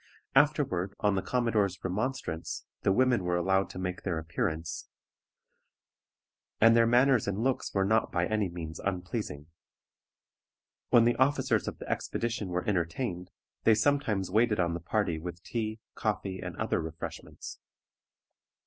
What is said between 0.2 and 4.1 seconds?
Afterward, on the commodore's remonstrance, the women were allowed to make